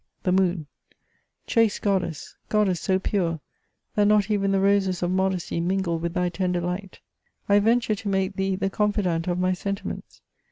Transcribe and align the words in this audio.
"THE 0.23 0.31
MOON 0.31 0.65
''^Chaste 1.47 1.79
goddess! 1.81 2.35
goddess 2.49 2.81
so 2.81 2.97
pure, 2.97 3.39
that 3.93 4.07
not 4.07 4.31
even 4.31 4.51
the 4.51 4.59
roses 4.59 5.03
of 5.03 5.11
modesty 5.11 5.59
mingle 5.61 5.99
with 5.99 6.15
thy 6.15 6.29
tender 6.29 6.59
light. 6.59 7.01
I 7.47 7.59
venture 7.59 7.93
to 7.93 8.09
make 8.09 8.35
thee 8.35 8.55
the 8.55 8.71
confidante 8.71 9.27
of 9.27 9.37
my 9.37 9.53
sentiments. 9.53 10.23